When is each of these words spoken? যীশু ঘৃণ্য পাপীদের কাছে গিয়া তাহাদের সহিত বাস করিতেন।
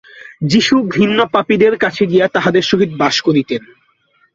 যীশু 0.43 0.75
ঘৃণ্য 0.87 1.19
পাপীদের 1.31 1.73
কাছে 1.77 2.03
গিয়া 2.05 2.27
তাহাদের 2.27 2.61
সহিত 2.61 2.91
বাস 2.97 3.15
করিতেন। 3.21 3.61